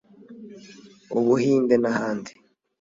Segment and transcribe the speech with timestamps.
[1.17, 2.31] u Buhinde n’ahandi